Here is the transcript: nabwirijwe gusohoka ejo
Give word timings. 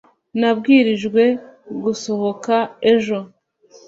nabwirijwe 0.39 1.23
gusohoka 1.83 2.55
ejo 2.93 3.17